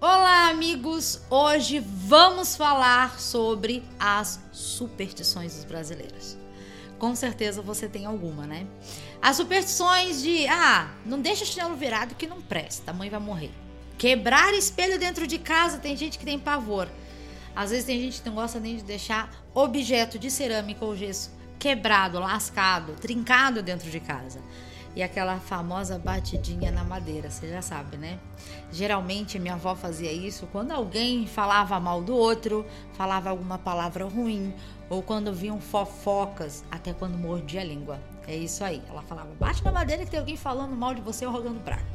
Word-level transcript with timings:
Olá, 0.00 0.48
amigos! 0.50 1.20
Hoje 1.28 1.80
vamos 1.80 2.54
falar 2.54 3.18
sobre 3.18 3.82
as 3.98 4.38
superstições 4.52 5.56
dos 5.56 5.64
brasileiros. 5.64 6.38
Com 7.00 7.16
certeza 7.16 7.60
você 7.60 7.88
tem 7.88 8.06
alguma, 8.06 8.46
né? 8.46 8.64
As 9.20 9.34
superstições 9.34 10.22
de, 10.22 10.46
ah, 10.46 10.88
não 11.04 11.20
deixa 11.20 11.44
chinelo 11.44 11.74
virado 11.74 12.14
que 12.14 12.28
não 12.28 12.40
presta, 12.40 12.92
a 12.92 12.94
mãe 12.94 13.10
vai 13.10 13.18
morrer. 13.18 13.50
Quebrar 13.98 14.54
espelho 14.54 15.00
dentro 15.00 15.26
de 15.26 15.36
casa, 15.36 15.78
tem 15.78 15.96
gente 15.96 16.16
que 16.16 16.24
tem 16.24 16.38
pavor. 16.38 16.88
Às 17.52 17.70
vezes 17.70 17.84
tem 17.84 18.00
gente 18.00 18.22
que 18.22 18.28
não 18.28 18.36
gosta 18.36 18.60
nem 18.60 18.76
de 18.76 18.84
deixar 18.84 19.28
objeto 19.52 20.16
de 20.16 20.30
cerâmica 20.30 20.84
ou 20.84 20.96
gesso 20.96 21.36
quebrado, 21.58 22.20
lascado, 22.20 22.92
trincado 22.92 23.64
dentro 23.64 23.90
de 23.90 23.98
casa. 23.98 24.40
E 24.98 25.02
aquela 25.04 25.38
famosa 25.38 25.96
batidinha 25.96 26.72
na 26.72 26.82
madeira, 26.82 27.30
você 27.30 27.48
já 27.48 27.62
sabe, 27.62 27.96
né? 27.96 28.18
Geralmente 28.72 29.38
minha 29.38 29.54
avó 29.54 29.76
fazia 29.76 30.10
isso 30.10 30.48
quando 30.50 30.72
alguém 30.72 31.24
falava 31.24 31.78
mal 31.78 32.02
do 32.02 32.16
outro, 32.16 32.66
falava 32.94 33.30
alguma 33.30 33.58
palavra 33.58 34.04
ruim, 34.06 34.52
ou 34.90 35.00
quando 35.00 35.32
viam 35.32 35.60
fofocas, 35.60 36.64
até 36.68 36.92
quando 36.92 37.16
mordia 37.16 37.60
a 37.60 37.64
língua. 37.64 38.00
É 38.26 38.34
isso 38.34 38.64
aí. 38.64 38.82
Ela 38.90 39.00
falava: 39.02 39.28
bate 39.38 39.64
na 39.64 39.70
madeira 39.70 40.04
que 40.04 40.10
tem 40.10 40.18
alguém 40.18 40.36
falando 40.36 40.74
mal 40.74 40.92
de 40.92 41.00
você 41.00 41.24
ou 41.24 41.30
rogando 41.30 41.60
praga. 41.60 41.86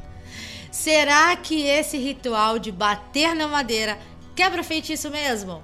Será 0.72 1.36
que 1.36 1.60
esse 1.60 1.98
ritual 1.98 2.58
de 2.58 2.72
bater 2.72 3.34
na 3.34 3.46
madeira 3.46 3.98
quebra 4.34 4.64
feitiço 4.64 5.10
mesmo? 5.10 5.62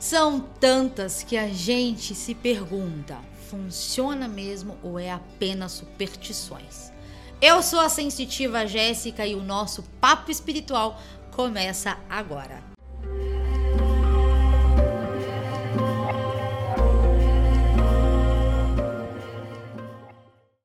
São 0.00 0.40
tantas 0.40 1.22
que 1.22 1.36
a 1.36 1.46
gente 1.46 2.16
se 2.16 2.34
pergunta: 2.34 3.16
funciona 3.50 4.26
mesmo 4.26 4.76
ou 4.82 4.98
é 4.98 5.10
apenas 5.10 5.72
superstições? 5.72 6.90
Eu 7.40 7.62
sou 7.62 7.80
a 7.80 7.88
sensitiva 7.88 8.66
Jéssica 8.66 9.26
e 9.26 9.34
o 9.34 9.42
nosso 9.42 9.82
papo 10.00 10.30
espiritual 10.30 11.00
começa 11.34 11.98
agora. 12.08 12.62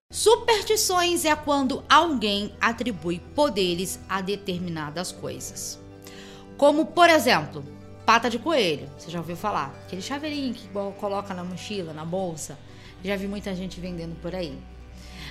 Superstições 0.10 1.26
é 1.26 1.36
quando 1.36 1.84
alguém 1.90 2.54
atribui 2.62 3.20
poderes 3.36 4.00
a 4.08 4.22
determinadas 4.22 5.12
coisas. 5.12 5.80
Como, 6.58 6.86
por 6.86 7.10
exemplo, 7.10 7.64
pata 8.06 8.30
de 8.30 8.38
coelho. 8.38 8.90
Você 8.98 9.10
já 9.10 9.20
ouviu 9.20 9.36
falar? 9.36 9.74
Aquele 9.86 10.02
chaveirinho 10.02 10.54
que 10.54 10.68
coloca 11.00 11.34
na 11.34 11.44
mochila, 11.44 11.94
na 11.94 12.06
bolsa. 12.06 12.58
Já 13.04 13.16
vi 13.16 13.28
muita 13.28 13.56
gente 13.56 13.80
vendendo 13.80 14.16
por 14.22 14.36
aí. 14.36 14.58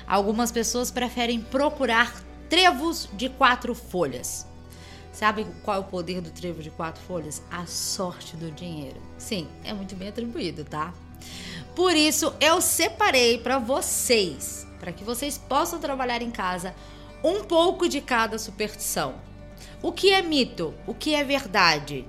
Algumas 0.06 0.50
pessoas 0.50 0.90
preferem 0.90 1.40
procurar 1.40 2.22
trevos 2.48 3.08
de 3.12 3.28
quatro 3.28 3.74
folhas. 3.74 4.46
Sabe 5.12 5.46
qual 5.62 5.76
é 5.76 5.80
o 5.80 5.84
poder 5.84 6.20
do 6.20 6.30
trevo 6.30 6.62
de 6.62 6.70
quatro 6.70 7.02
folhas? 7.02 7.42
A 7.50 7.66
sorte 7.66 8.36
do 8.36 8.50
dinheiro. 8.50 9.00
Sim, 9.18 9.48
é 9.64 9.72
muito 9.72 9.94
bem 9.94 10.08
atribuído, 10.08 10.64
tá? 10.64 10.94
Por 11.74 11.94
isso 11.94 12.34
eu 12.40 12.60
separei 12.60 13.38
para 13.38 13.58
vocês, 13.58 14.66
para 14.78 14.92
que 14.92 15.04
vocês 15.04 15.38
possam 15.38 15.78
trabalhar 15.78 16.22
em 16.22 16.30
casa 16.30 16.74
um 17.22 17.44
pouco 17.44 17.88
de 17.88 18.00
cada 18.00 18.38
superstição. 18.38 19.14
O 19.82 19.92
que 19.92 20.10
é 20.10 20.22
mito? 20.22 20.74
O 20.86 20.94
que 20.94 21.14
é 21.14 21.22
verdade? 21.22 22.06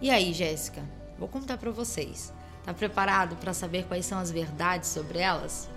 E 0.00 0.10
aí, 0.10 0.32
Jéssica? 0.32 0.82
Vou 1.18 1.28
contar 1.28 1.56
para 1.56 1.70
vocês. 1.70 2.32
Tá 2.64 2.72
preparado 2.72 3.36
para 3.36 3.52
saber 3.52 3.84
quais 3.84 4.06
são 4.06 4.18
as 4.18 4.30
verdades 4.30 4.88
sobre 4.88 5.18
elas? 5.18 5.68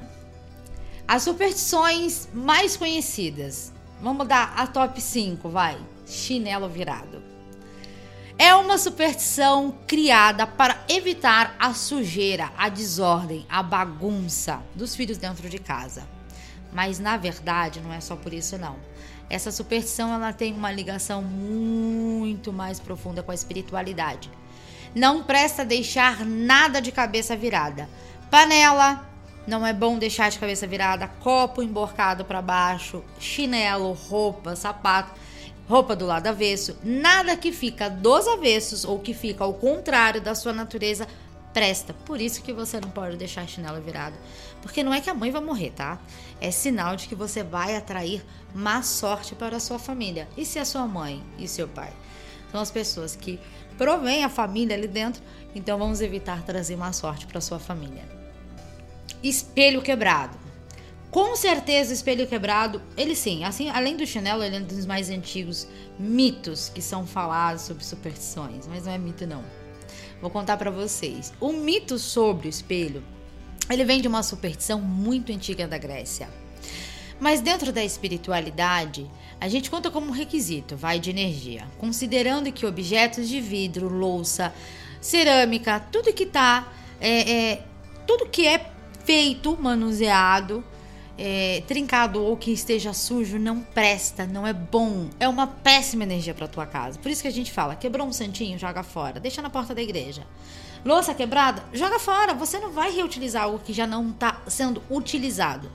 As 1.08 1.24
superstições 1.24 2.30
mais 2.34 2.78
conhecidas. 2.78 3.74
Vamos 4.02 4.28
dar 4.28 4.54
a 4.56 4.68
top 4.68 5.02
5, 5.02 5.50
vai. 5.50 5.78
Chinelo 6.06 6.70
virado. 6.70 7.22
É 8.40 8.54
uma 8.54 8.78
superstição 8.78 9.74
criada 9.88 10.46
para 10.46 10.84
evitar 10.88 11.56
a 11.60 11.74
sujeira, 11.74 12.52
a 12.56 12.70
desordem, 12.70 13.46
a 13.50 13.64
bagunça 13.64 14.62
dos 14.76 14.96
filhos 14.96 15.18
dentro 15.18 15.50
de 15.50 15.58
casa. 15.58 16.08
Mas 16.72 17.00
na 17.00 17.18
verdade 17.18 17.82
não 17.82 17.92
é 17.92 18.00
só 18.00 18.16
por 18.16 18.32
isso 18.34 18.58
não. 18.58 18.76
Essa 19.30 19.52
superstição 19.52 20.14
ela 20.14 20.32
tem 20.32 20.54
uma 20.54 20.72
ligação 20.72 21.22
muito 21.22 22.54
mais 22.54 22.80
profunda 22.80 23.24
com 23.24 23.32
a 23.32 23.36
espiritualidade. 23.36 24.30
Não 24.96 25.24
presta 25.24 25.64
deixar 25.66 26.26
nada 26.26 26.82
de 26.82 26.92
cabeça 26.92 27.36
virada. 27.36 27.90
Panela, 28.30 29.08
não 29.48 29.66
é 29.66 29.74
bom 29.74 29.98
deixar 29.98 30.30
de 30.30 30.40
cabeça 30.40 30.68
virada, 30.68 31.08
copo 31.08 31.64
emborcado 31.64 32.26
para 32.26 32.42
baixo, 32.42 33.04
chinelo, 33.20 33.94
roupa, 33.94 34.56
sapato, 34.56 35.18
roupa 35.70 35.96
do 35.96 36.06
lado 36.06 36.28
avesso, 36.28 36.78
nada 36.84 37.36
que 37.38 37.52
fica 37.52 37.90
dos 37.90 38.28
avessos 38.28 38.84
ou 38.84 39.00
que 39.00 39.14
fica 39.14 39.44
ao 39.44 39.54
contrário 39.54 40.22
da 40.22 40.36
sua 40.36 40.52
natureza 40.52 41.08
presta. 41.54 41.94
Por 42.06 42.22
isso 42.22 42.42
que 42.42 42.54
você 42.54 42.80
não 42.80 42.90
pode 42.90 43.18
deixar 43.18 43.48
chinelo 43.48 43.82
virado. 43.82 44.16
Porque 44.62 44.84
não 44.84 44.94
é 44.94 45.02
que 45.02 45.10
a 45.10 45.14
mãe 45.14 45.32
vai 45.32 45.42
morrer, 45.42 45.72
tá? 45.72 45.98
É 46.40 46.52
sinal 46.52 46.96
de 46.96 47.08
que 47.08 47.16
você 47.16 47.42
vai 47.42 47.76
atrair 47.76 48.24
má 48.54 48.82
sorte 48.82 49.34
para 49.34 49.58
a 49.58 49.60
sua 49.60 49.80
família. 49.80 50.28
E 50.38 50.46
se 50.46 50.60
a 50.60 50.66
sua 50.66 50.86
mãe 50.86 51.24
e 51.40 51.48
seu 51.48 51.68
pai 51.68 51.92
são 52.52 52.62
as 52.62 52.70
pessoas 52.70 53.16
que 53.16 53.40
provém 53.78 54.24
a 54.24 54.30
família 54.30 54.76
ali 54.76 54.88
dentro, 54.88 55.22
então 55.54 55.78
vamos 55.78 56.02
evitar 56.02 56.44
trazer 56.44 56.76
má 56.76 56.92
sorte 56.92 57.26
para 57.26 57.42
sua 57.42 57.60
família. 57.60 58.04
Espelho 59.24 59.82
quebrado. 59.82 60.38
Com 61.10 61.36
certeza, 61.36 61.94
espelho 61.94 62.28
quebrado, 62.28 62.82
ele 62.98 63.16
sim, 63.16 63.44
assim, 63.44 63.70
além 63.70 63.96
do 63.96 64.06
chinelo, 64.06 64.44
ele 64.44 64.58
é 64.58 64.60
um 64.60 64.64
dos 64.64 64.86
mais 64.86 65.10
antigos 65.10 65.68
mitos 65.98 66.70
que 66.70 66.82
são 66.82 67.08
falados 67.08 67.64
sobre 67.64 67.84
superstições, 67.84 68.68
mas 68.68 68.86
não 68.86 68.92
é 68.92 68.98
mito 68.98 69.26
não. 69.26 69.44
Vou 70.22 70.30
contar 70.30 70.58
para 70.58 70.70
vocês. 70.70 71.34
O 71.40 71.54
mito 71.54 71.98
sobre 71.98 72.48
o 72.48 72.50
espelho, 72.50 73.04
ele 73.70 73.86
vem 73.86 74.02
de 74.02 74.08
uma 74.08 74.22
superstição 74.22 74.82
muito 74.82 75.32
antiga 75.32 75.68
da 75.68 75.78
Grécia. 75.78 76.28
Mas 77.20 77.42
dentro 77.42 77.72
da 77.72 77.84
espiritualidade, 77.84 79.10
a 79.40 79.48
gente 79.48 79.70
conta 79.70 79.92
como 79.92 80.12
requisito, 80.12 80.76
vai 80.76 81.00
de 81.00 81.10
energia, 81.10 81.68
considerando 81.78 82.52
que 82.52 82.66
objetos 82.66 83.30
de 83.30 83.40
vidro, 83.40 83.88
louça, 83.88 84.54
cerâmica, 85.00 85.80
tudo 85.80 86.12
que 86.12 86.26
tá, 86.26 86.72
é, 87.00 87.32
é, 87.32 87.64
tudo 88.06 88.28
que 88.28 88.48
é 88.48 88.72
feito, 89.06 89.58
manuseado, 89.60 90.64
é, 91.18 91.64
trincado 91.68 92.24
ou 92.24 92.38
que 92.38 92.52
esteja 92.52 92.94
sujo 92.94 93.40
não 93.40 93.62
presta, 93.62 94.26
não 94.26 94.46
é 94.46 94.54
bom, 94.54 95.10
é 95.20 95.28
uma 95.28 95.48
péssima 95.48 96.04
energia 96.04 96.34
para 96.34 96.48
tua 96.48 96.66
casa. 96.66 97.00
Por 97.00 97.10
isso 97.10 97.22
que 97.22 97.28
a 97.28 97.32
gente 97.32 97.52
fala: 97.52 97.76
quebrou 97.76 98.08
um 98.08 98.14
santinho, 98.14 98.58
joga 98.58 98.84
fora, 98.84 99.20
deixa 99.20 99.42
na 99.42 99.50
porta 99.50 99.74
da 99.74 99.82
igreja. 99.82 100.24
Louça 100.86 101.14
quebrada, 101.14 101.64
joga 101.74 102.00
fora. 102.00 102.34
Você 102.34 102.60
não 102.60 102.72
vai 102.72 102.92
reutilizar 102.92 103.44
algo 103.44 103.60
que 103.60 103.74
já 103.74 103.88
não 103.88 104.10
está 104.10 104.42
sendo 104.48 104.82
utilizado. 104.90 105.72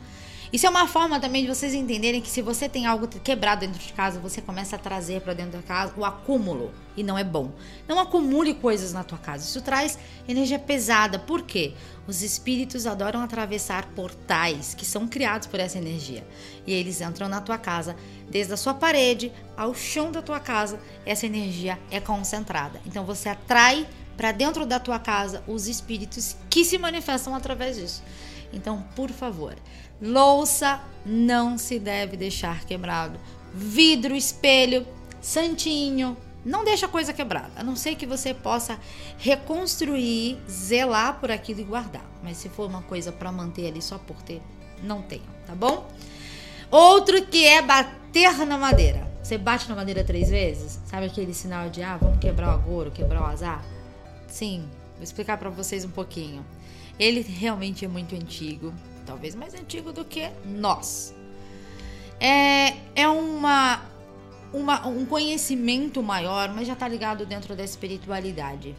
Isso 0.53 0.67
é 0.67 0.69
uma 0.69 0.87
forma 0.87 1.19
também 1.19 1.43
de 1.43 1.49
vocês 1.49 1.73
entenderem 1.73 2.21
que 2.21 2.29
se 2.29 2.43
você 2.43 2.69
tem 2.69 2.85
algo 2.85 3.09
quebrado 3.09 3.63
dentro 3.63 3.81
de 3.81 3.91
casa, 3.95 4.21
você 4.21 4.43
começa 4.43 4.77
a 4.77 4.79
trazer 4.79 5.23
para 5.23 5.33
dentro 5.33 5.53
da 5.53 5.63
casa 5.63 5.95
o 5.97 6.05
acúmulo 6.05 6.71
e 6.95 7.03
não 7.03 7.17
é 7.17 7.25
bom. 7.25 7.51
Não 7.89 7.99
acumule 7.99 8.53
coisas 8.53 8.93
na 8.93 9.03
tua 9.03 9.17
casa. 9.17 9.45
Isso 9.45 9.63
traz 9.63 9.99
energia 10.29 10.59
pesada. 10.59 11.19
Por 11.19 11.41
quê? 11.41 11.73
Os 12.07 12.21
espíritos 12.21 12.87
adoram 12.87 13.23
atravessar 13.23 13.87
portais 13.95 14.75
que 14.75 14.85
são 14.85 15.09
criados 15.09 15.47
por 15.47 15.59
essa 15.59 15.79
energia. 15.79 16.23
E 16.67 16.73
eles 16.75 17.01
entram 17.01 17.31
na 17.31 17.41
tua 17.41 17.57
casa, 17.57 17.97
desde 18.29 18.53
a 18.53 18.57
sua 18.59 18.75
parede 18.75 19.33
ao 19.57 19.75
chão 19.75 20.13
da 20.13 20.21
tua 20.21 20.39
casa, 20.39 20.79
essa 21.07 21.25
energia 21.25 21.79
é 21.91 21.99
concentrada. 21.99 22.79
Então 22.85 23.07
você 23.07 23.31
atrai 23.31 23.87
para 24.17 24.33
dentro 24.33 24.67
da 24.67 24.79
tua 24.79 24.99
casa 24.99 25.43
os 25.47 25.69
espíritos 25.69 26.37
que 26.51 26.65
se 26.65 26.79
manifestam 26.79 27.35
através 27.35 27.77
disso. 27.77 28.03
Então, 28.53 28.85
por 28.95 29.11
favor, 29.11 29.57
louça 30.01 30.81
não 31.05 31.57
se 31.57 31.79
deve 31.79 32.17
deixar 32.17 32.65
quebrado. 32.65 33.19
Vidro, 33.55 34.15
espelho, 34.15 34.87
santinho, 35.21 36.17
não 36.45 36.65
deixa 36.65 36.89
coisa 36.89 37.13
quebrada, 37.13 37.53
a 37.55 37.63
não 37.63 37.77
ser 37.77 37.95
que 37.95 38.05
você 38.05 38.35
possa 38.35 38.79
reconstruir, 39.17 40.39
zelar 40.51 41.21
por 41.21 41.31
aquilo 41.31 41.61
e 41.61 41.65
guardar. 41.65 42.05
Mas 42.23 42.37
se 42.37 42.49
for 42.49 42.69
uma 42.69 42.83
coisa 42.83 43.13
para 43.13 43.31
manter 43.31 43.69
ali 43.69 43.81
só 43.81 43.97
por 43.97 44.21
ter, 44.23 44.43
não 44.83 45.03
tenha, 45.03 45.23
tá 45.47 45.55
bom? 45.55 45.89
Outro 46.71 47.25
que 47.27 47.45
é 47.45 47.63
bater 47.63 48.45
na 48.47 48.59
madeira. 48.59 49.11
Você 49.23 49.39
bate 49.39 49.69
na 49.69 49.77
madeira 49.77 50.03
três 50.03 50.29
vezes? 50.31 50.81
Sabe 50.87 51.07
aquele 51.07 51.33
sinal 51.33 51.71
de 51.71 51.81
ah, 51.81 51.97
vamos 51.97 52.19
quebrar 52.19 52.49
o 52.49 52.51
agouro, 52.51 52.91
quebrar 52.91 53.23
o 53.23 53.27
azar? 53.27 53.65
Sim, 54.33 54.67
vou 54.95 55.03
explicar 55.05 55.37
para 55.37 55.51
vocês 55.51 55.85
um 55.85 55.91
pouquinho. 55.91 56.43
Ele 56.99 57.21
realmente 57.21 57.85
é 57.85 57.89
muito 57.89 58.15
antigo, 58.15 58.73
talvez 59.05 59.35
mais 59.35 59.53
antigo 59.53 59.93
do 59.93 60.07
que 60.07 60.31
nós. 60.43 61.15
É, 62.19 62.79
é 62.95 63.07
uma, 63.07 63.83
uma, 64.51 64.87
um 64.87 65.05
conhecimento 65.05 66.03
maior, 66.03 66.49
mas 66.55 66.67
já 66.67 66.73
está 66.73 66.89
ligado 66.89 67.27
dentro 67.27 67.55
da 67.55 67.63
espiritualidade. 67.63 68.75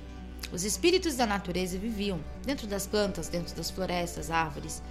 Os 0.51 0.63
espíritos 0.63 1.15
da 1.15 1.27
natureza 1.27 1.77
viviam 1.77 2.19
dentro 2.43 2.65
das 2.65 2.87
plantas, 2.87 3.27
dentro 3.27 3.55
das 3.55 3.69
florestas, 3.69 4.31
árvores. 4.31 4.81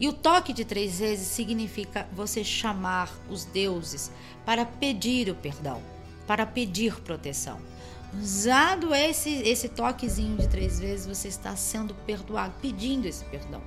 E 0.00 0.08
o 0.08 0.12
toque 0.12 0.52
de 0.52 0.64
três 0.64 0.98
vezes 0.98 1.28
significa 1.28 2.08
você 2.12 2.42
chamar 2.42 3.16
os 3.28 3.44
deuses 3.44 4.10
para 4.44 4.66
pedir 4.66 5.30
o 5.30 5.36
perdão 5.36 5.80
para 6.30 6.46
pedir 6.46 7.00
proteção. 7.00 7.58
Usado 8.18 8.94
esse, 8.94 9.30
esse 9.42 9.68
toquezinho 9.68 10.36
de 10.36 10.48
três 10.48 10.80
vezes, 10.80 11.06
você 11.06 11.28
está 11.28 11.54
sendo 11.54 11.94
perdoado, 12.06 12.54
pedindo 12.60 13.06
esse 13.06 13.24
perdão. 13.26 13.62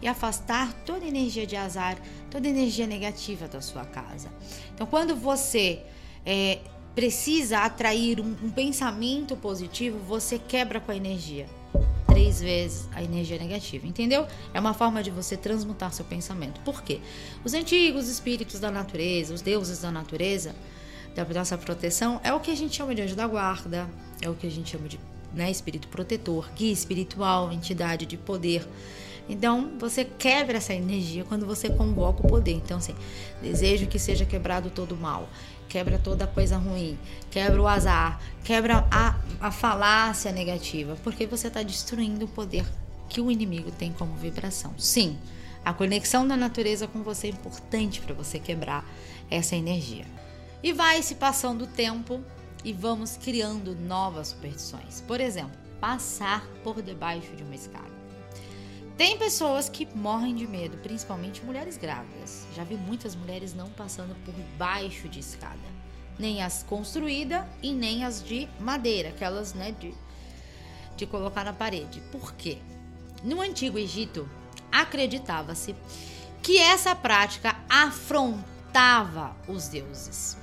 E 0.00 0.06
afastar 0.06 0.72
toda 0.84 1.04
energia 1.04 1.46
de 1.46 1.56
azar, 1.56 1.98
toda 2.30 2.46
energia 2.46 2.86
negativa 2.86 3.48
da 3.48 3.60
sua 3.60 3.84
casa. 3.84 4.28
Então, 4.72 4.86
quando 4.86 5.16
você 5.16 5.82
é, 6.24 6.60
precisa 6.94 7.58
atrair 7.60 8.20
um, 8.20 8.36
um 8.42 8.50
pensamento 8.50 9.36
positivo, 9.36 9.98
você 9.98 10.38
quebra 10.38 10.80
com 10.80 10.92
a 10.92 10.96
energia 10.96 11.46
três 12.18 12.40
vezes 12.40 12.88
a 12.92 13.02
energia 13.02 13.38
negativa, 13.38 13.86
entendeu? 13.86 14.26
É 14.52 14.58
uma 14.58 14.74
forma 14.74 15.02
de 15.02 15.10
você 15.10 15.36
transmutar 15.36 15.92
seu 15.92 16.04
pensamento. 16.04 16.60
Por 16.62 16.82
quê? 16.82 17.00
Os 17.44 17.54
antigos 17.54 18.08
espíritos 18.08 18.58
da 18.58 18.72
natureza, 18.72 19.32
os 19.32 19.40
deuses 19.40 19.80
da 19.80 19.92
natureza, 19.92 20.54
da 21.24 21.40
nossa 21.40 21.58
proteção, 21.58 22.20
é 22.22 22.32
o 22.32 22.40
que 22.40 22.50
a 22.50 22.56
gente 22.56 22.76
chama 22.76 22.94
de 22.94 23.02
anjo 23.02 23.16
da 23.16 23.26
guarda, 23.26 23.88
é 24.20 24.28
o 24.28 24.34
que 24.34 24.46
a 24.46 24.50
gente 24.50 24.70
chama 24.70 24.88
de 24.88 24.98
né, 25.32 25.50
espírito 25.50 25.88
protetor, 25.88 26.48
guia 26.54 26.72
espiritual, 26.72 27.52
entidade 27.52 28.06
de 28.06 28.16
poder. 28.16 28.66
Então, 29.28 29.72
você 29.78 30.04
quebra 30.04 30.56
essa 30.56 30.72
energia 30.72 31.22
quando 31.24 31.44
você 31.44 31.68
convoca 31.68 32.26
o 32.26 32.28
poder. 32.28 32.52
Então, 32.52 32.78
assim, 32.78 32.94
desejo 33.42 33.86
que 33.86 33.98
seja 33.98 34.24
quebrado 34.24 34.70
todo 34.70 34.92
o 34.92 34.96
mal, 34.96 35.28
quebra 35.68 35.98
toda 35.98 36.26
coisa 36.26 36.56
ruim, 36.56 36.98
quebra 37.30 37.60
o 37.60 37.68
azar, 37.68 38.20
quebra 38.42 38.86
a, 38.90 39.16
a 39.38 39.50
falácia 39.50 40.32
negativa, 40.32 40.96
porque 41.04 41.26
você 41.26 41.48
está 41.48 41.62
destruindo 41.62 42.24
o 42.24 42.28
poder 42.28 42.64
que 43.08 43.20
o 43.20 43.30
inimigo 43.30 43.70
tem 43.70 43.92
como 43.92 44.14
vibração. 44.14 44.72
Sim, 44.78 45.18
a 45.64 45.72
conexão 45.74 46.26
da 46.26 46.36
natureza 46.36 46.86
com 46.86 47.02
você 47.02 47.26
é 47.26 47.30
importante 47.30 48.00
para 48.00 48.14
você 48.14 48.38
quebrar 48.38 48.84
essa 49.30 49.54
energia. 49.54 50.06
E 50.62 50.72
vai 50.72 51.02
se 51.02 51.14
passando 51.14 51.62
o 51.62 51.66
tempo 51.66 52.22
e 52.64 52.72
vamos 52.72 53.16
criando 53.16 53.74
novas 53.76 54.28
superstições. 54.28 55.00
Por 55.02 55.20
exemplo, 55.20 55.56
passar 55.80 56.46
por 56.64 56.82
debaixo 56.82 57.34
de 57.36 57.42
uma 57.42 57.54
escada. 57.54 57.98
Tem 58.96 59.16
pessoas 59.16 59.68
que 59.68 59.86
morrem 59.94 60.34
de 60.34 60.44
medo, 60.44 60.76
principalmente 60.78 61.44
mulheres 61.44 61.76
grávidas. 61.76 62.44
Já 62.56 62.64
vi 62.64 62.74
muitas 62.74 63.14
mulheres 63.14 63.54
não 63.54 63.70
passando 63.70 64.16
por 64.24 64.34
baixo 64.58 65.08
de 65.08 65.20
escada, 65.20 65.56
nem 66.18 66.42
as 66.42 66.64
construídas 66.64 67.44
e 67.62 67.72
nem 67.72 68.04
as 68.04 68.20
de 68.20 68.48
madeira, 68.58 69.10
aquelas, 69.10 69.54
né, 69.54 69.70
de, 69.70 69.94
de 70.96 71.06
colocar 71.06 71.44
na 71.44 71.52
parede. 71.52 72.02
Por 72.10 72.34
quê? 72.34 72.58
No 73.22 73.40
antigo 73.40 73.78
Egito, 73.78 74.28
acreditava-se 74.72 75.76
que 76.42 76.58
essa 76.58 76.94
prática 76.96 77.56
afrontava 77.68 79.36
os 79.46 79.68
deuses. 79.68 80.36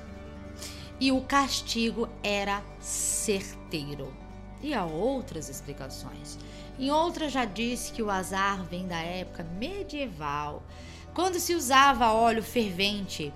E 1.00 1.12
o 1.12 1.22
castigo 1.22 2.08
era 2.24 2.64
certeiro. 2.80 4.14
E 4.62 4.74
há 4.74 4.86
outras 4.86 5.50
explicações. 5.50 6.38
Em 6.80 6.92
outra 6.92 7.30
já 7.30 7.46
disse 7.46 7.92
que 7.92 8.02
o 8.02 8.10
azar 8.10 8.64
vem 8.64 8.88
da 8.88 9.00
época 9.00 9.44
medieval, 9.44 10.64
quando 11.14 11.40
se 11.40 11.56
usava 11.56 12.12
óleo 12.12 12.44
fervente 12.44 13.34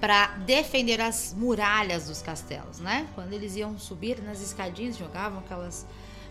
para 0.00 0.26
defender 0.38 1.00
as 1.00 1.32
muralhas 1.32 2.08
dos 2.08 2.20
castelos, 2.20 2.78
né? 2.78 3.08
Quando 3.14 3.32
eles 3.32 3.56
iam 3.56 3.78
subir 3.78 4.20
nas 4.22 4.40
escadinhas, 4.40 4.96
jogavam 4.96 5.38
aquelas, 5.38 5.86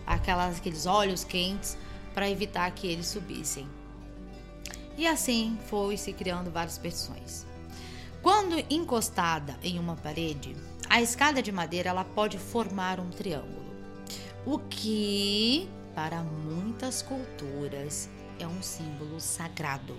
aquelas 0.06 0.58
aqueles 0.58 0.86
óleos 0.86 1.24
quentes 1.24 1.76
para 2.12 2.30
evitar 2.30 2.70
que 2.70 2.86
eles 2.86 3.06
subissem. 3.06 3.66
E 4.96 5.06
assim 5.06 5.58
foi 5.66 5.96
se 5.96 6.12
criando 6.12 6.50
várias 6.50 6.74
superstições. 6.74 7.46
Quando 8.24 8.58
encostada 8.70 9.54
em 9.62 9.78
uma 9.78 9.96
parede, 9.96 10.56
a 10.88 11.02
escada 11.02 11.42
de 11.42 11.52
madeira 11.52 11.90
ela 11.90 12.06
pode 12.06 12.38
formar 12.38 12.98
um 12.98 13.10
triângulo, 13.10 13.66
o 14.46 14.58
que 14.60 15.68
para 15.94 16.22
muitas 16.22 17.02
culturas 17.02 18.08
é 18.40 18.46
um 18.46 18.62
símbolo 18.62 19.20
sagrado. 19.20 19.94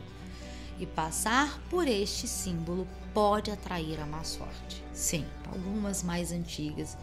E 0.80 0.88
passar 0.88 1.62
por 1.70 1.88
este 1.88 2.28
símbolo 2.28 2.88
pode 3.14 3.52
atrair 3.52 4.02
a 4.02 4.08
má 4.08 4.24
sorte. 4.24 4.84
Sim, 4.92 5.24
algumas 5.52 6.02
mais 6.02 6.32
antigas 6.32 6.98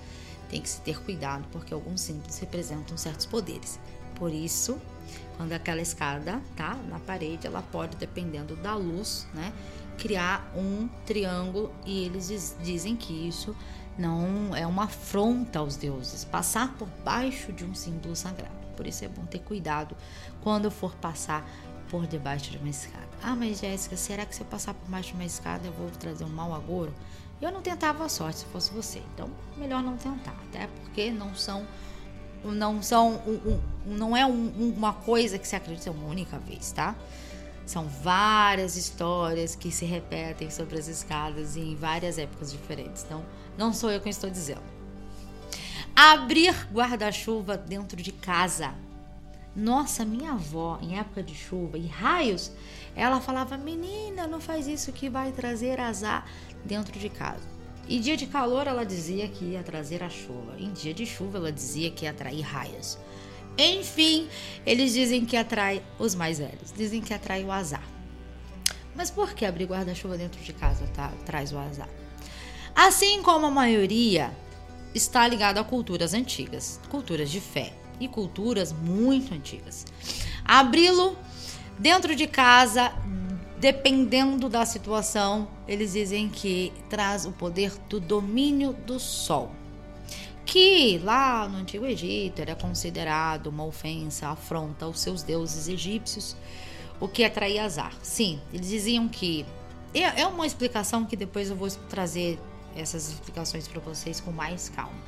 tem 0.51 0.61
que 0.61 0.69
se 0.69 0.81
ter 0.81 1.01
cuidado 1.05 1.47
porque 1.53 1.73
alguns 1.73 2.01
símbolos 2.01 2.37
representam 2.39 2.97
certos 2.97 3.27
poderes. 3.27 3.79
Por 4.17 4.33
isso, 4.33 4.77
quando 5.37 5.53
aquela 5.53 5.81
escada 5.81 6.41
tá 6.56 6.75
na 6.88 6.99
parede, 6.99 7.47
ela 7.47 7.62
pode, 7.62 7.97
dependendo 7.97 8.56
da 8.56 8.75
luz, 8.75 9.26
né, 9.35 9.53
criar 9.99 10.50
um 10.56 10.88
triângulo 11.06 11.73
e 11.85 12.05
eles 12.05 12.29
diz, 12.29 12.56
dizem 12.62 12.97
que 12.97 13.12
isso 13.12 13.55
não 13.99 14.55
é 14.56 14.67
uma 14.67 14.85
afronta 14.85 15.59
aos 15.59 15.76
deuses, 15.76 16.25
passar 16.25 16.75
por 16.75 16.88
baixo 17.05 17.53
de 17.53 17.64
um 17.64 17.75
símbolo 17.75 18.17
sagrado. 18.17 18.62
Por 18.76 18.87
isso 18.87 19.05
é 19.05 19.09
bom 19.09 19.25
ter 19.26 19.41
cuidado 19.41 19.97
quando 20.43 20.70
for 20.70 20.94
passar 20.97 21.47
por 21.88 22.06
debaixo 22.06 22.50
de 22.50 22.56
uma 22.56 22.70
escada. 22.70 23.06
Ah, 23.23 23.37
mas 23.37 23.61
Jéssica, 23.61 23.97
será 23.97 24.25
que 24.25 24.35
se 24.35 24.41
eu 24.41 24.47
passar 24.47 24.73
por 24.75 24.88
baixo 24.88 25.11
de 25.11 25.14
uma 25.14 25.25
escada 25.25 25.67
eu 25.67 25.73
vou 25.73 25.91
trazer 25.91 26.25
um 26.25 26.29
mau 26.29 26.55
agouro? 26.55 26.93
Eu 27.41 27.53
não 27.53 27.61
tentava 27.61 28.05
a 28.05 28.09
sorte 28.09 28.41
se 28.41 28.44
fosse 28.47 28.73
você. 28.73 29.03
Então, 29.14 29.29
melhor 29.56 29.82
não 29.82 29.97
tentar, 29.97 30.35
até 30.49 30.69
porque 30.69 31.11
não 31.11 31.35
são 31.35 31.67
não 32.44 32.83
são 32.83 33.15
um, 33.27 33.53
um, 33.53 33.61
não 33.87 34.17
é 34.17 34.27
um, 34.27 34.73
uma 34.77 34.93
coisa 34.93 35.39
que 35.39 35.47
se 35.47 35.56
acredita 35.56 35.91
uma 35.91 36.06
única 36.06 36.39
vez, 36.39 36.73
tá? 36.73 36.94
São 37.65 37.87
várias 37.87 38.77
histórias 38.77 39.55
que 39.55 39.71
se 39.71 39.85
repetem 39.85 40.50
sobre 40.50 40.79
as 40.79 40.89
escadas 40.89 41.56
em 41.56 41.77
várias 41.77 42.19
épocas 42.19 42.50
diferentes. 42.50 43.05
Então, 43.05 43.25
não 43.56 43.73
sou 43.73 43.91
eu 43.91 44.00
quem 44.00 44.11
estou 44.11 44.29
dizendo. 44.29 44.62
Abrir 45.94 46.69
guarda-chuva 46.73 47.56
dentro 47.56 48.03
de 48.03 48.12
casa. 48.12 48.75
Nossa, 49.55 50.05
minha 50.05 50.33
avó, 50.33 50.79
em 50.81 50.99
época 50.99 51.23
de 51.23 51.35
chuva 51.35 51.77
e 51.77 51.87
raios, 51.87 52.50
ela 52.97 53.21
falava: 53.21 53.56
Menina, 53.59 54.27
não 54.27 54.41
faz 54.41 54.67
isso 54.67 54.93
que 54.93 55.09
vai 55.11 55.31
trazer 55.31 55.79
azar 55.79 56.27
dentro 56.65 56.99
de 56.99 57.09
casa. 57.09 57.51
E 57.88 57.99
dia 57.99 58.17
de 58.17 58.26
calor 58.26 58.67
ela 58.67 58.84
dizia 58.84 59.29
que 59.29 59.44
ia 59.44 59.62
trazer 59.62 60.02
a 60.02 60.08
chuva. 60.08 60.55
Em 60.58 60.73
dia 60.73 60.94
de 60.94 61.05
chuva 61.05 61.38
ela 61.38 61.52
dizia 61.52 61.90
que 61.90 62.05
ia 62.05 62.11
atrair 62.11 62.43
raios. 62.43 62.99
Enfim, 63.58 64.29
eles 64.64 64.93
dizem 64.93 65.26
que 65.26 65.37
atrai 65.37 65.82
os 65.99 66.14
mais 66.14 66.38
velhos, 66.38 66.73
dizem 66.75 67.02
que 67.02 67.12
atrai 67.12 67.44
o 67.44 67.52
azar. 67.52 67.87
Mas 68.94 69.11
por 69.11 69.34
que 69.34 69.44
abrir 69.44 69.67
guarda-chuva 69.67 70.17
dentro 70.17 70.40
de 70.40 70.52
casa 70.52 70.87
tá, 70.95 71.12
traz 71.25 71.52
o 71.52 71.59
azar? 71.59 71.88
Assim 72.75 73.23
como 73.23 73.47
a 73.47 73.50
maioria 73.50 74.33
está 74.95 75.26
ligado 75.26 75.59
a 75.59 75.64
culturas 75.64 76.14
antigas, 76.14 76.80
culturas 76.88 77.30
de 77.30 77.40
fé 77.40 77.73
e 78.00 78.09
culturas 78.09 78.73
muito 78.73 79.35
antigas. 79.35 79.87
Abri-lo 80.45 81.16
dentro 81.78 82.14
de 82.14 82.26
casa, 82.26 82.92
dependendo 83.62 84.49
da 84.49 84.66
situação, 84.66 85.47
eles 85.69 85.92
dizem 85.92 86.28
que 86.28 86.73
traz 86.90 87.25
o 87.26 87.31
poder 87.31 87.71
do 87.88 88.00
domínio 88.00 88.73
do 88.73 88.99
sol. 88.99 89.52
Que 90.45 90.99
lá 90.99 91.49
no 91.49 91.59
Antigo 91.59 91.87
Egito 91.87 92.40
era 92.42 92.57
considerado 92.57 93.47
uma 93.47 93.64
ofensa, 93.64 94.26
afronta 94.26 94.85
aos 94.85 94.99
seus 94.99 95.23
deuses 95.23 95.69
egípcios, 95.69 96.35
o 96.99 97.07
que 97.07 97.23
atraía 97.23 97.64
azar. 97.64 97.92
Sim, 98.02 98.40
eles 98.52 98.69
diziam 98.69 99.09
que. 99.09 99.47
É, 99.95 100.23
é 100.23 100.26
uma 100.26 100.45
explicação 100.45 101.04
que 101.04 101.14
depois 101.14 101.49
eu 101.49 101.54
vou 101.54 101.71
trazer 101.88 102.40
essas 102.75 103.11
explicações 103.11 103.69
para 103.69 103.81
vocês 103.81 104.21
com 104.21 104.33
mais 104.33 104.71
calma. 104.71 104.99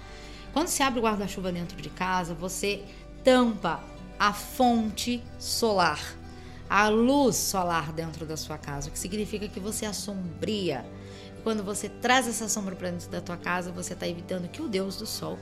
Quando 0.53 0.69
se 0.69 0.81
abre 0.81 1.01
o 1.01 1.03
guarda-chuva 1.03 1.51
dentro 1.51 1.83
de 1.83 1.91
casa, 1.91 2.35
você 2.35 2.85
tampa 3.25 3.83
a 4.17 4.33
fonte 4.33 5.21
solar, 5.41 5.99
a 6.75 6.89
luz 6.89 7.37
solar 7.37 7.93
dentro 7.93 8.27
da 8.27 8.37
sua 8.37 8.59
casa, 8.59 8.89
o 8.89 8.91
que 8.91 8.99
significa 8.99 9.47
que 9.47 9.61
você 9.61 9.87
assombria. 9.87 10.85
E 11.39 11.43
quando 11.43 11.63
você 11.63 11.89
traz 11.89 12.27
essa 12.27 12.49
sombra 12.49 12.75
para 12.75 12.91
dentro 12.91 13.09
da 13.09 13.21
tua 13.21 13.37
casa, 13.37 13.71
você 13.71 13.93
está 13.93 14.09
evitando 14.09 14.49
que 14.49 14.61
o 14.61 14.67
Deus 14.67 14.97
do 14.97 15.07
Sol 15.07 15.39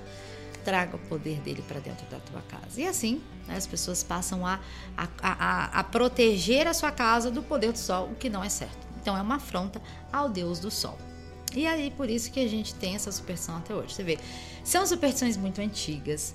traga 0.62 0.94
o 0.94 0.98
poder 0.98 1.40
dele 1.40 1.64
para 1.66 1.80
dentro 1.80 2.04
da 2.10 2.18
tua 2.18 2.42
casa. 2.42 2.78
E 2.78 2.86
assim, 2.86 3.22
né, 3.48 3.56
as 3.56 3.66
pessoas 3.66 4.02
passam 4.02 4.46
a, 4.46 4.60
a, 4.94 5.08
a, 5.22 5.80
a 5.80 5.84
proteger 5.84 6.66
a 6.68 6.74
sua 6.74 6.92
casa 6.92 7.30
do 7.30 7.42
poder 7.42 7.72
do 7.72 7.78
Sol, 7.78 8.10
o 8.10 8.14
que 8.14 8.28
não 8.28 8.44
é 8.44 8.50
certo. 8.50 8.86
Então 9.00 9.16
é 9.16 9.22
uma 9.22 9.36
afronta 9.36 9.80
ao 10.12 10.28
Deus 10.28 10.58
do 10.58 10.70
Sol. 10.70 10.98
E 11.54 11.66
aí 11.66 11.90
por 11.90 12.10
isso 12.10 12.30
que 12.30 12.40
a 12.40 12.46
gente 12.48 12.74
tem 12.74 12.94
essa 12.94 13.10
superstição 13.10 13.56
até 13.56 13.74
hoje. 13.74 13.94
Você 13.94 14.02
vê, 14.02 14.18
são 14.62 14.84
superstições 14.84 15.38
muito 15.38 15.62
antigas 15.62 16.34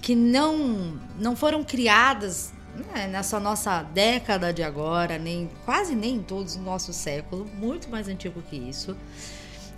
que 0.00 0.14
não 0.14 1.00
não 1.18 1.34
foram 1.34 1.64
criadas 1.64 2.52
né, 2.76 3.06
nessa 3.06 3.40
nossa 3.40 3.82
década 3.82 4.52
de 4.52 4.62
agora, 4.62 5.18
nem 5.18 5.50
quase 5.64 5.94
nem 5.94 6.16
em 6.16 6.22
todos 6.22 6.56
o 6.56 6.60
nosso 6.60 6.92
século, 6.92 7.46
muito 7.54 7.88
mais 7.88 8.08
antigo 8.08 8.42
que 8.42 8.56
isso. 8.56 8.96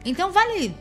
Então 0.04 0.32
vale 0.32 0.74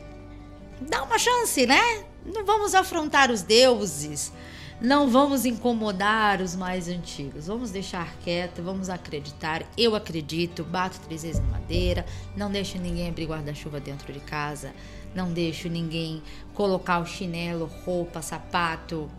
dar 0.80 1.02
uma 1.02 1.18
chance, 1.18 1.66
né? 1.66 2.04
Não 2.24 2.44
vamos 2.44 2.74
afrontar 2.74 3.30
os 3.30 3.42
deuses. 3.42 4.32
Não 4.80 5.10
vamos 5.10 5.44
incomodar 5.44 6.40
os 6.40 6.54
mais 6.54 6.86
antigos. 6.86 7.48
Vamos 7.48 7.72
deixar 7.72 8.14
quieto, 8.22 8.62
vamos 8.62 8.88
acreditar. 8.88 9.64
Eu 9.76 9.96
acredito, 9.96 10.62
bato 10.62 11.00
três 11.00 11.24
vezes 11.24 11.40
na 11.40 11.48
madeira, 11.48 12.06
não 12.36 12.48
deixo 12.48 12.78
ninguém 12.78 13.08
abrir 13.08 13.26
guarda-chuva 13.26 13.80
dentro 13.80 14.12
de 14.12 14.20
casa, 14.20 14.72
não 15.12 15.32
deixo 15.32 15.68
ninguém 15.68 16.22
colocar 16.54 17.00
o 17.00 17.06
chinelo, 17.06 17.68
roupa, 17.84 18.22
sapato, 18.22 19.10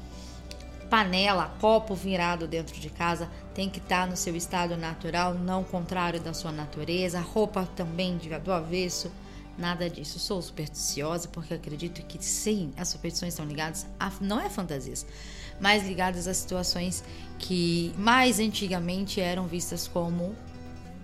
panela, 0.89 1.53
copo 1.59 1.93
virado 1.93 2.47
dentro 2.47 2.79
de 2.79 2.89
casa. 2.89 3.29
Tem 3.53 3.69
que 3.69 3.79
estar 3.79 4.07
no 4.07 4.17
seu 4.17 4.35
estado 4.35 4.75
natural, 4.75 5.33
não 5.33 5.63
contrário 5.63 6.19
da 6.19 6.33
sua 6.33 6.51
natureza. 6.51 7.19
Roupa 7.19 7.67
também 7.75 8.17
do 8.43 8.51
avesso 8.51 9.11
Nada 9.59 9.89
disso. 9.89 10.17
Sou 10.19 10.41
supersticiosa 10.41 11.27
porque 11.27 11.53
acredito 11.53 12.01
que 12.03 12.23
sim, 12.23 12.71
as 12.77 12.87
superstições 12.87 13.33
estão 13.33 13.45
ligadas 13.45 13.85
a 13.99 14.09
não 14.21 14.39
é 14.39 14.49
fantasias, 14.49 15.05
mas 15.59 15.85
ligadas 15.85 16.29
a 16.29 16.33
situações 16.33 17.03
que 17.37 17.93
mais 17.97 18.39
antigamente 18.39 19.19
eram 19.19 19.47
vistas 19.47 19.85
como 19.85 20.33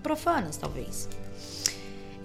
profanas, 0.02 0.56
talvez. 0.56 1.06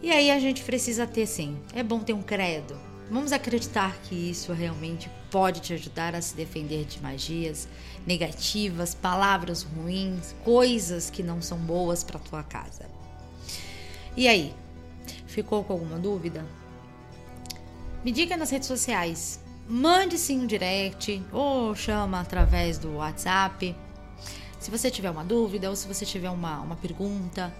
E 0.01 0.09
aí 0.09 0.31
a 0.31 0.39
gente 0.39 0.63
precisa 0.63 1.05
ter 1.05 1.27
sim. 1.27 1.59
É 1.75 1.83
bom 1.83 1.99
ter 1.99 2.13
um 2.13 2.23
credo. 2.23 2.79
Vamos 3.11 3.31
acreditar 3.31 3.95
que 4.03 4.15
isso 4.15 4.53
realmente 4.53 5.11
pode 5.29 5.59
te 5.59 5.73
ajudar 5.73 6.15
a 6.15 6.21
se 6.21 6.33
defender 6.35 6.85
de 6.85 6.99
magias 6.99 7.67
negativas, 8.07 8.95
palavras 8.95 9.61
ruins, 9.61 10.33
coisas 10.43 11.11
que 11.11 11.21
não 11.21 11.41
são 11.41 11.59
boas 11.59 12.03
para 12.03 12.17
tua 12.17 12.41
casa. 12.41 12.89
E 14.17 14.27
aí, 14.27 14.53
Ficou 15.31 15.63
com 15.63 15.71
alguma 15.71 15.97
dúvida? 15.97 16.45
Me 18.03 18.11
diga 18.11 18.35
nas 18.35 18.49
redes 18.49 18.67
sociais. 18.67 19.39
Mande 19.65 20.17
sim 20.17 20.41
um 20.41 20.45
direct 20.45 21.23
ou 21.31 21.73
chama 21.73 22.19
através 22.19 22.77
do 22.77 22.95
WhatsApp. 22.95 23.73
Se 24.59 24.69
você 24.69 24.91
tiver 24.91 25.09
uma 25.09 25.23
dúvida 25.23 25.69
ou 25.69 25.75
se 25.77 25.87
você 25.87 26.05
tiver 26.05 26.29
uma, 26.29 26.59
uma 26.59 26.75
pergunta, 26.75 27.53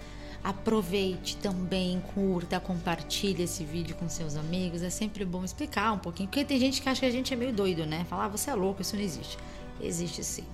aproveite 0.43 1.37
também, 1.37 2.01
curta, 2.13 2.59
compartilhe 2.59 3.43
esse 3.43 3.63
vídeo 3.63 3.95
com 3.95 4.09
seus 4.09 4.35
amigos. 4.35 4.81
É 4.81 4.89
sempre 4.89 5.23
bom 5.23 5.43
explicar 5.43 5.91
um 5.91 5.99
pouquinho, 5.99 6.29
porque 6.29 6.43
tem 6.43 6.59
gente 6.59 6.81
que 6.81 6.89
acha 6.89 7.01
que 7.01 7.05
a 7.05 7.11
gente 7.11 7.33
é 7.33 7.37
meio 7.37 7.53
doido, 7.53 7.85
né? 7.85 8.05
Falar, 8.09 8.25
ah, 8.25 8.27
você 8.27 8.49
é 8.49 8.55
louco, 8.55 8.81
isso 8.81 8.95
não 8.95 9.03
existe. 9.03 9.37
Existe 9.79 10.23
sim. 10.23 10.45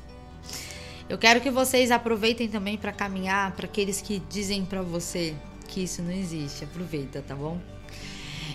Eu 1.10 1.18
quero 1.18 1.40
que 1.40 1.50
vocês 1.50 1.90
aproveitem 1.90 2.50
também 2.50 2.78
para 2.78 2.92
caminhar 2.92 3.52
para 3.54 3.66
aqueles 3.66 4.02
que 4.02 4.20
dizem 4.30 4.66
para 4.66 4.82
você 4.82 5.36
que 5.68 5.84
isso 5.84 6.02
não 6.02 6.12
existe. 6.12 6.66
Aproveita, 6.66 7.22
tá 7.22 7.36
bom? 7.36 7.58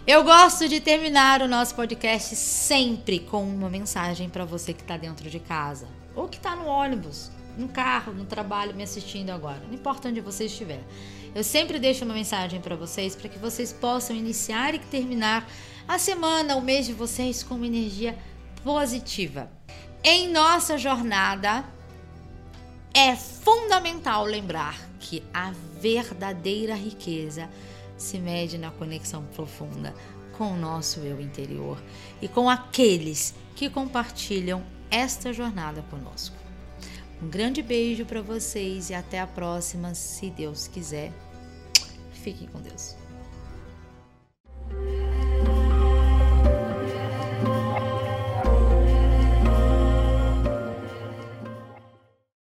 Eu 0.06 0.24
gosto 0.24 0.68
de 0.68 0.80
terminar 0.80 1.42
o 1.42 1.48
nosso 1.48 1.74
podcast 1.74 2.34
sempre 2.34 3.20
com 3.20 3.42
uma 3.44 3.70
mensagem 3.70 4.28
para 4.28 4.44
você 4.44 4.72
que 4.72 4.82
está 4.82 4.96
dentro 4.96 5.30
de 5.30 5.38
casa 5.38 5.86
ou 6.14 6.28
que 6.28 6.36
está 6.36 6.56
no 6.56 6.66
ônibus, 6.66 7.30
no 7.56 7.68
carro, 7.68 8.12
no 8.12 8.24
trabalho 8.24 8.74
me 8.74 8.82
assistindo 8.82 9.30
agora. 9.30 9.60
Não 9.66 9.74
importa 9.74 10.08
onde 10.08 10.20
você 10.20 10.46
estiver. 10.46 10.82
Eu 11.34 11.42
sempre 11.42 11.78
deixo 11.78 12.04
uma 12.04 12.14
mensagem 12.14 12.60
para 12.60 12.76
vocês 12.76 13.16
para 13.16 13.28
que 13.28 13.38
vocês 13.38 13.72
possam 13.72 14.14
iniciar 14.14 14.74
e 14.74 14.78
terminar 14.78 15.48
a 15.86 15.98
semana, 15.98 16.56
o 16.56 16.62
mês 16.62 16.86
de 16.86 16.92
vocês 16.92 17.42
com 17.42 17.54
uma 17.54 17.66
energia 17.66 18.16
positiva. 18.62 19.50
Em 20.04 20.28
nossa 20.28 20.76
jornada 20.76 21.64
é 22.94 23.16
fundamental 23.16 24.24
lembrar 24.24 24.78
que 25.00 25.22
a 25.32 25.52
verdadeira 25.80 26.74
riqueza 26.74 27.48
se 27.96 28.18
mede 28.18 28.58
na 28.58 28.70
conexão 28.70 29.24
profunda 29.34 29.94
com 30.36 30.52
o 30.52 30.56
nosso 30.56 31.00
eu 31.00 31.20
interior 31.20 31.80
e 32.20 32.28
com 32.28 32.50
aqueles 32.50 33.34
que 33.54 33.70
compartilham 33.70 34.62
esta 34.90 35.32
jornada 35.32 35.82
conosco. 35.82 36.41
Um 37.22 37.28
grande 37.28 37.62
beijo 37.62 38.04
para 38.04 38.20
vocês 38.20 38.90
e 38.90 38.94
até 38.94 39.20
a 39.20 39.26
próxima, 39.28 39.94
se 39.94 40.28
Deus 40.28 40.66
quiser. 40.66 41.12
Fiquem 42.10 42.48
com 42.48 42.60
Deus. 42.60 42.96